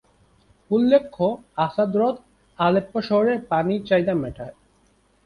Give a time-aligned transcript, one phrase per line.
[0.71, 1.19] উল্লেখ্য,
[1.57, 2.15] আসাদ হ্রদ
[2.59, 4.55] আলেপ্পো শহরের পানির চাহিদা মেটায়।